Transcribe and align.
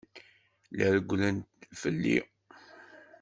La 0.77 0.85
rewwlen 0.93 1.37
fell-i. 1.81 2.17